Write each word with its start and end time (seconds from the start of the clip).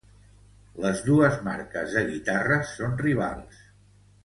Les 0.85 1.03
dos 1.09 1.35
marques 1.49 1.93
de 1.99 2.03
guitarres 2.09 2.73
són 2.81 2.99
rivals. 3.05 3.63